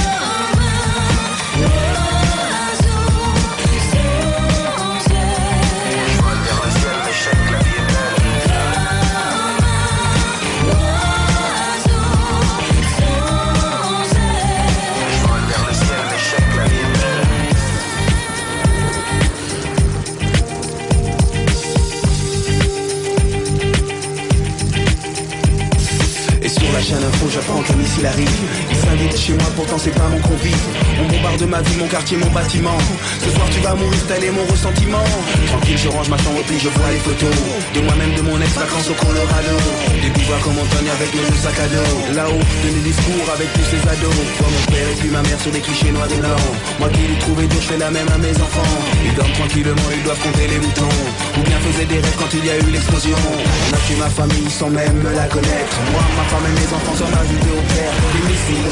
[28.07, 28.84] Arrive.
[29.13, 30.65] Chez moi, pourtant c'est pas mon convive.
[31.01, 32.77] On bombarde ma vie, mon quartier, mon bâtiment.
[33.21, 35.05] Ce soir tu vas mourir, tel est mon ressentiment.
[35.47, 37.37] Tranquille, je range ma chambre, puis je vois les photos.
[37.75, 39.57] De moi-même, de mon ex-vacances au Colorado.
[40.01, 42.17] Des bougeoirs comme Antoine avec deux sacs à dos.
[42.17, 44.25] Là-haut, de mes discours avec tous ces ados.
[44.39, 46.45] Toi mon père et puis ma mère sur des clichés noirs et blancs.
[46.81, 48.73] Moi qui l'ai trouvé dur, je fais la même à mes enfants.
[49.05, 50.97] Ils dorment tranquillement, ils doivent compter les moutons.
[51.39, 53.17] Ou bien faisaient des rêves quand il y a eu l'explosion.
[53.17, 55.77] On a tué ma famille sans même me la connaître.
[55.93, 57.95] Moi, ma femme et mes enfants sont ajoutés au père.
[58.13, 58.69] Des missiles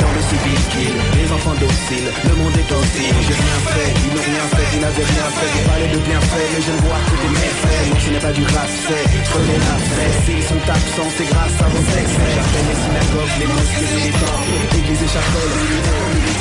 [0.00, 0.94] dans le civil kill.
[1.18, 3.14] Les enfants dociles, le monde est hostile.
[3.26, 5.50] J'ai rien fait, ils n'ont rien fait, ils n'avaient rien fait.
[5.54, 7.84] Ils parlaient de bienfaits, mais je ne vois que des méfaits.
[7.90, 10.16] Non, ce n'est pas du grâce fait, prenez la fête.
[10.24, 12.28] S'ils sont absents, c'est grâce à vos excès.
[12.34, 14.78] J'appelle les synagogues, les mosquées les temples.
[14.78, 16.32] Église et chapelle, du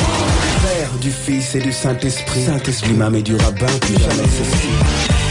[0.64, 2.44] Père, du Fils et du Saint-Esprit.
[2.46, 5.23] Saint-Esprit, l'imam et du rabbin, plus jamais ceci.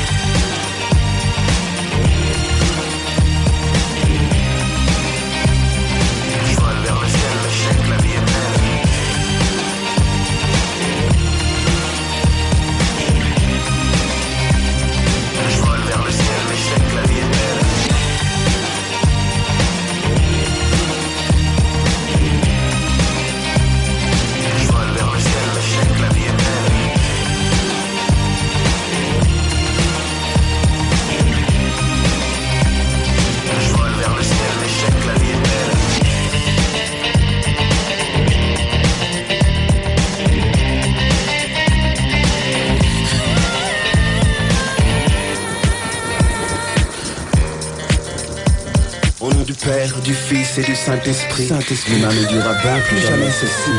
[50.84, 51.46] Saint-Esprit.
[51.46, 53.70] Saint-Esprit, l'imam et du rabbin, plus jamais ceci.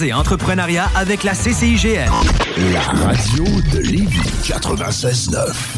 [0.00, 2.10] Et entrepreneuriat avec la CCIGN.
[2.72, 5.75] La radio de Lévis 96.9.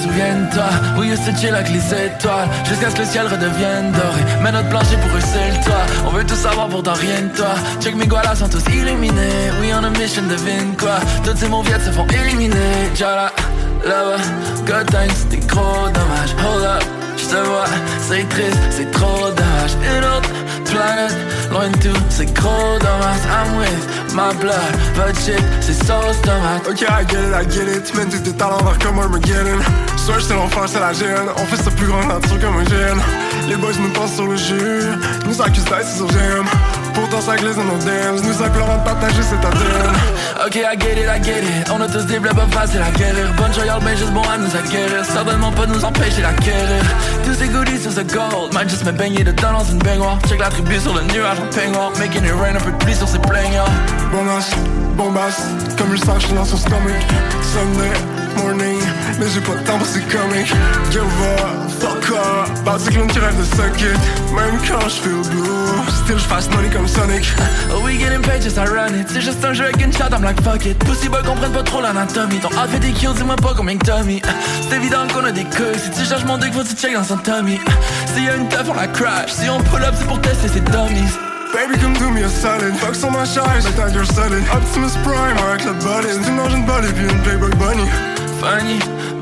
[0.00, 2.48] Salut la lune, je me souviens de toi We used to chill avec les étoiles
[2.64, 4.20] Jusqu'à ce que le ciel redevienne doré.
[4.42, 5.86] Mais notre plancher pour eux c'est le toit.
[6.06, 7.54] On veut tout savoir pourtant rien de toi.
[7.80, 9.50] Check mes gualas sont tous illuminés.
[9.60, 10.98] We on a mission, devine quoi.
[11.24, 12.90] Toutes ces mauviettes se font éliminer.
[12.94, 13.32] Jala,
[13.84, 14.22] là-bas.
[14.66, 16.32] Good times, c'était gros dommage.
[16.44, 16.84] Hold up,
[17.16, 17.64] je te vois.
[18.00, 19.72] C'est triste, c'est trop dommage.
[19.82, 20.30] Une autre
[20.64, 21.16] planète
[21.50, 23.22] Loin de tout, c'est gros dommage.
[23.30, 27.76] I'm with my blood But shit, c'est sauce tomate Ok, I get it, I get
[27.76, 27.84] it.
[27.84, 29.58] Tu mènes tous tes talents vers comme Armageddon.
[30.08, 31.28] Soit c'est l'enfer, c'est la gêne.
[31.36, 32.98] On fait ça plus grand nature comme un gène.
[33.46, 34.88] Les boys nous passent sur le jus.
[35.26, 36.46] Nous accusent d'être sur j'aime.
[36.94, 38.16] Pourtant, ça glisse dans nos dams.
[38.24, 39.92] Nous implorons de partager cette ADN.
[40.46, 41.70] Ok, I get it, I get it.
[41.70, 43.34] On a tous des blabs pas faciles à guérir.
[43.36, 45.04] Bonne royale, mais juste bon à nous acquérir.
[45.04, 46.82] Certainement pas nous empêcher d'acquérir.
[47.26, 48.54] Tous ces goodies sur ce gold.
[48.54, 50.18] Might just me baigner dedans dans une baignoire.
[50.26, 51.92] Check la tribu sur le nuage en peignoir.
[51.98, 53.68] Making it rain un peu de pluie sur ses plaignants.
[54.10, 54.48] Bombas,
[54.96, 55.36] bombas,
[55.76, 57.04] comme le sang, je son stomach.
[57.42, 58.80] Sunday morning,
[59.18, 60.52] mais j'ai pas de temps pour ces comics.
[60.90, 63.98] Give up, fuck up, bad cyclone qui rêve de suck it.
[64.34, 65.68] Même quand je feel blue,
[66.04, 67.26] still je fasse money comme Sonic.
[67.72, 69.08] Oh, we getting paid, just I run it.
[69.12, 70.78] C'est juste un jeu avec une chat, I'm like fuck it.
[70.84, 72.40] Pussy boy comprennent pas trop l'anatomie.
[72.40, 74.22] Ton outfit des kills, dis-moi pas combien que mis.
[74.68, 75.74] C'est évident qu'on a des queues.
[75.82, 77.60] Si tu cherches mon dick, faut tu check dans son tummy.
[78.14, 79.32] S'il y a une teuf, on la crash.
[79.32, 81.12] Si on pull up, c'est pour tester ses dummies.
[81.52, 82.74] Baby, come do me a solid.
[82.76, 84.44] Fuck sur ma charge, la tag, you're solid.
[84.52, 86.08] Optimus Prime, avec le body.
[86.22, 86.64] C'est une engine
[86.94, 87.88] puis une Playboy Bunny.
[88.40, 88.78] Funny,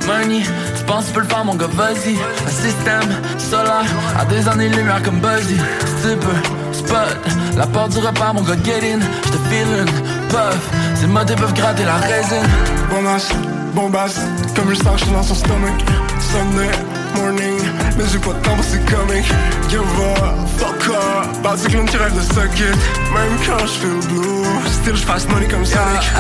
[0.07, 0.43] money,
[0.77, 2.17] tu penses tu peux le faire mon gars, vas-y.
[2.47, 3.85] Un système solaire,
[4.19, 5.57] à des années-lumière comme Buzzy.
[6.03, 7.17] Si spot,
[7.57, 9.01] la porte du repas mon gars, get in.
[9.01, 9.87] J'te feelin',
[10.29, 12.47] puff, ces mots peuvent gratter la résine.
[12.91, 13.33] Bombas,
[13.75, 14.21] bombas,
[14.55, 15.85] comme le sang, je dans son stomach.
[16.21, 17.59] Sunday morning,
[17.97, 19.27] mais j'ai pas de temps pour ces comics.
[19.69, 22.77] Give up, fuck up, cyclone qui rêve de suck it.
[23.15, 26.11] Même quand je feel blue, still je fasse money comme Sonic.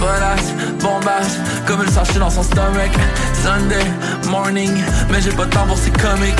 [0.00, 2.92] Bonasse, bombasse, comme le sachet dans son stomach.
[3.42, 3.84] Sunday
[4.30, 4.72] morning,
[5.10, 6.34] mais j'ai pas de temps pour ces comics.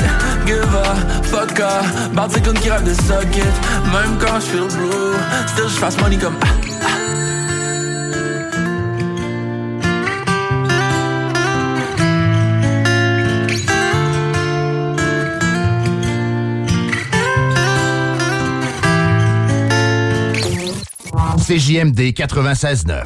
[0.45, 3.45] Give a fuck up, Barticoon qui rêve de suck it
[3.91, 5.15] Même quand je feel blue,
[5.47, 6.35] still je fasse money comme
[21.43, 23.03] CJMD 96.9.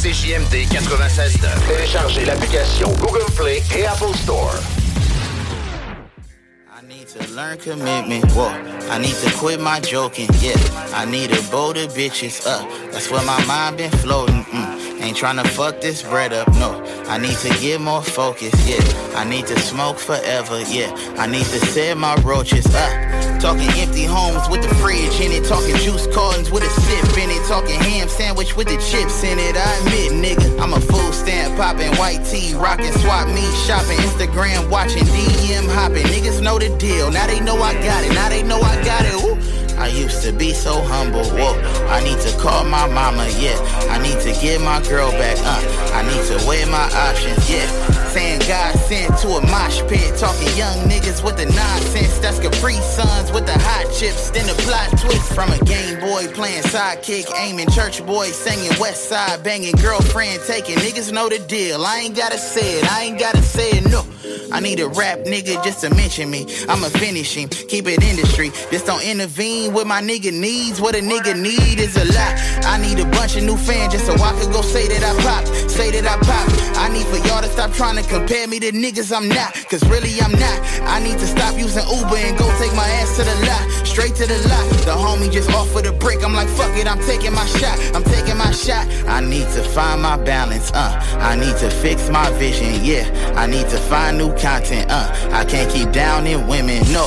[0.00, 1.66] CJMD 96.9.
[1.66, 4.54] Téléchargez l'application Google Play et Apple Store.
[6.88, 8.24] need to learn commitment.
[8.32, 8.48] Whoa,
[8.90, 10.28] I need to quit my joking.
[10.40, 10.54] Yeah,
[10.94, 12.68] I need a bolder bitches up.
[12.92, 14.44] That's where my mind been floating.
[14.44, 14.71] Mm.
[15.02, 16.46] Ain't tryna fuck this bread up.
[16.54, 18.54] No, I need to get more focused.
[18.68, 18.78] Yeah,
[19.16, 20.62] I need to smoke forever.
[20.68, 23.40] Yeah, I need to set my roaches up.
[23.40, 25.44] Talking empty homes with the fridge in it.
[25.44, 27.42] Talking juice cartons with a sip in it.
[27.48, 29.56] Talking ham sandwich with the chips in it.
[29.56, 34.70] I admit, nigga, I'm a food stamp popping white tea, rocking swap me, shopping Instagram,
[34.70, 36.06] watching DM hopping.
[36.14, 37.10] Niggas know the deal.
[37.10, 38.14] Now they know I got it.
[38.14, 39.14] Now they know I got it.
[39.14, 39.41] Ooh.
[39.82, 41.24] I used to be so humble.
[41.24, 41.58] Whoa,
[41.88, 43.26] I need to call my mama.
[43.36, 43.58] Yeah,
[43.90, 45.36] I need to get my girl back.
[45.40, 47.50] Uh, I need to weigh my options.
[47.50, 48.01] Yeah.
[48.12, 52.18] Saying God sent to a mosh pit, talking young niggas with the nonsense.
[52.18, 54.28] That's Capri Suns with the hot chips.
[54.30, 59.08] Then the plot twist from a Game Boy playing sidekick, aiming church boy, singing West
[59.08, 61.86] Side, banging girlfriend, taking niggas know the deal.
[61.86, 64.04] I ain't gotta say it, I ain't gotta say it, no.
[64.52, 66.46] I need a rap nigga just to mention me.
[66.68, 68.50] I'ma finish him, keep it industry.
[68.70, 70.80] Just don't intervene with my nigga needs.
[70.80, 72.32] What a nigga need is a lot.
[72.66, 75.12] I need a bunch of new fans just so I could go say that I
[75.22, 76.76] pop, say that I pop.
[76.76, 79.82] I need for y'all to stop trying to compare me to niggas I'm not, cause
[79.88, 80.58] really I'm not.
[80.88, 84.14] I need to stop using Uber and go take my ass to the lot, straight
[84.16, 84.64] to the lot.
[84.86, 86.24] The homie just offered a break.
[86.24, 87.78] I'm like, fuck it, I'm taking my shot.
[87.94, 88.86] I'm taking my shot.
[89.06, 91.00] I need to find my balance, uh.
[91.18, 93.06] I need to fix my vision, yeah.
[93.36, 95.08] I need to find new content, uh.
[95.32, 97.06] I can't keep downing women, no.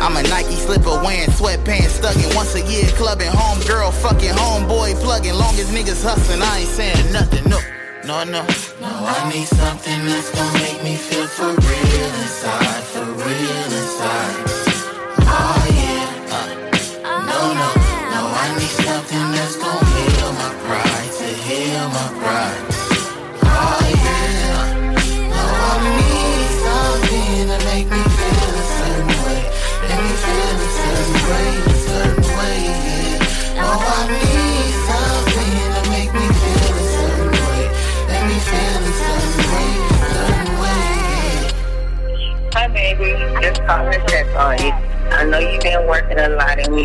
[0.00, 4.34] I'm a Nike slipper wearing sweatpants, stuck in once a year clubbing, home girl fucking
[4.34, 5.34] homeboy plugging.
[5.34, 7.60] Long as niggas hustling, I ain't saying nothing, no.
[8.04, 8.42] No, no.
[8.80, 14.51] No, I need something that's gonna make me feel for real inside, for real inside.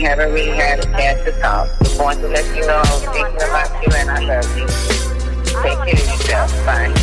[0.08, 1.68] Haven't really had a chance to talk.
[1.80, 4.68] Just want to let you know I was thinking about you and I love you.
[5.64, 6.66] Take care of yourself.
[6.66, 6.94] Bye.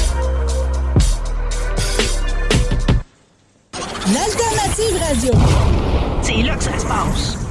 [4.15, 5.33] L'alternative radio.
[6.23, 7.44] C'est là que ça se passe.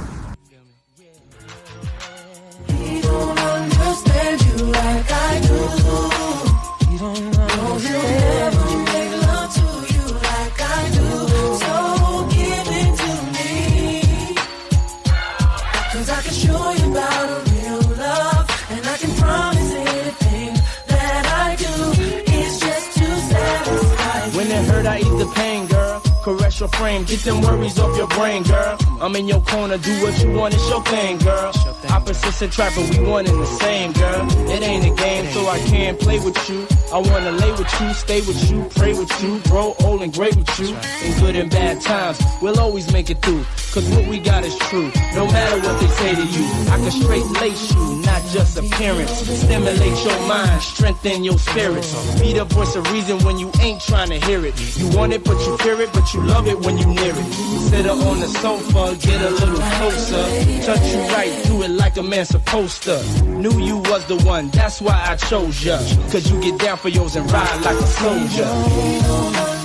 [26.24, 28.78] Caress your frame, get them worries off your brain, girl.
[28.98, 31.52] I'm in your corner, do what you want, it's your thing, girl.
[31.90, 34.26] Opposites attract, but we one and the same, girl.
[34.48, 36.66] It ain't a game, so I can't play with you.
[36.90, 40.34] I wanna lay with you, stay with you, pray with you, grow old and great
[40.34, 40.68] with you.
[41.04, 43.44] In good and bad times, we'll always make it through.
[43.74, 46.46] Cause what we got is true, no matter what they say to you.
[46.72, 49.10] I can straight lace you, not just appearance.
[49.10, 51.84] Stimulate your mind, strengthen your spirit.
[52.18, 54.54] Be the voice of reason when you ain't trying to hear it.
[54.78, 57.32] You want it, but you fear it, but you love it when you near it.
[57.70, 60.24] Sit her on the sofa, get a little closer.
[60.64, 63.02] Touch you right do it like a man supposed to.
[63.24, 65.78] Knew you was the one, that's why I chose ya.
[66.10, 69.63] Cause you get down for yours and ride like a soldier.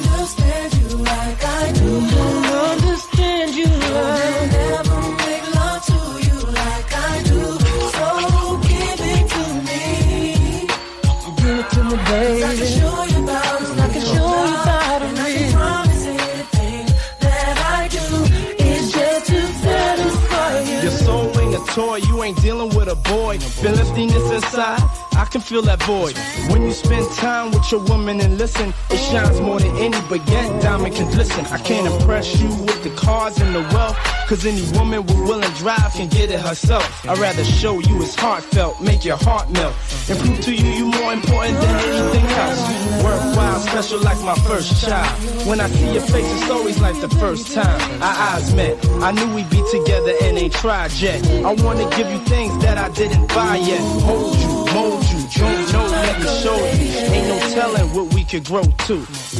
[21.80, 23.39] Toy, you ain't dealing with a boy.
[23.39, 24.82] Feel emptiness inside,
[25.20, 26.17] I can feel that void.
[26.49, 29.97] When you spend time with your woman and listen, it shines more than any,
[30.32, 31.45] yet diamond can listen.
[31.47, 33.97] I can't impress you with the cars and the wealth,
[34.30, 37.05] cause any woman with will and drive can get it herself.
[37.05, 39.76] I'd rather show you it's heartfelt, make your heart melt,
[40.09, 43.03] and prove to you you more important than anything else.
[43.03, 45.11] Worthwhile, special like my first child.
[45.45, 48.78] When I see your face, it's always like the first time our eyes met.
[49.03, 51.20] I knew we'd be together and ain't tried yet.
[51.43, 53.82] I wanna give you things that I didn't buy yet.
[54.07, 56.89] Hold you, mold you, don't know, let me show you.
[57.15, 58.95] Ain't no telling what we could grow to.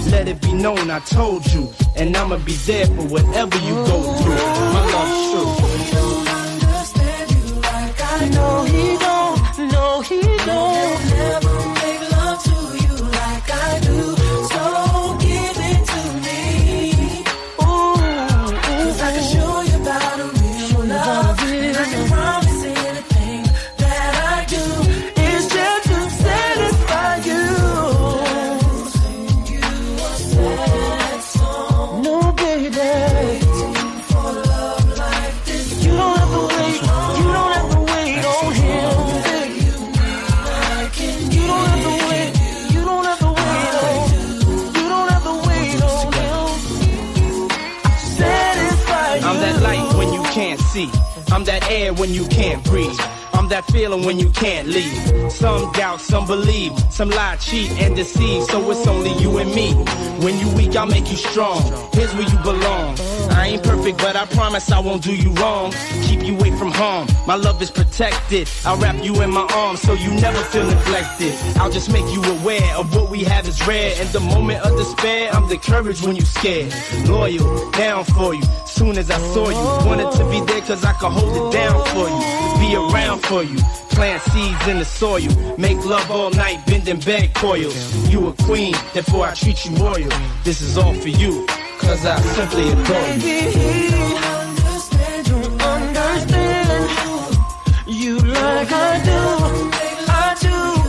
[0.10, 3.98] Let it be known I told you, and I'ma be there for whatever you go
[4.20, 4.36] through.
[4.76, 5.50] My love's true.
[6.40, 9.72] Understand you like I No, he don't.
[9.72, 11.49] No, he don't.
[51.40, 53.00] I'm that air when you can't breathe.
[53.32, 55.32] I'm that feeling when you can't leave.
[55.32, 58.44] Some doubt, some believe, some lie, cheat, and deceive.
[58.44, 59.72] So it's only you and me.
[60.22, 61.62] When you weak, I'll make you strong.
[61.94, 62.98] Here's where you belong.
[63.32, 65.72] I ain't perfect, but I promise I won't do you wrong.
[66.04, 67.08] Keep you away from harm.
[67.26, 68.50] My love is protected.
[68.66, 71.34] I'll wrap you in my arms so you never feel neglected.
[71.56, 73.94] I'll just make you aware of what we have is rare.
[74.02, 76.74] In the moment of despair, I'm the courage when you're scared.
[77.08, 78.44] Loyal, down for you.
[78.70, 81.84] Soon as I saw you, wanted to be there cause I could hold it down
[81.88, 82.20] for you.
[82.62, 83.58] Be around for you.
[83.90, 85.58] Plant seeds in the soil.
[85.58, 87.76] Make love all night, bending bed coils.
[88.10, 90.10] You a queen, therefore I treat you royal.
[90.44, 91.46] This is all for you,
[91.80, 94.30] cause I simply adore you.
[94.40, 95.28] understand
[97.88, 99.20] you like I do.
[100.12, 100.89] I do.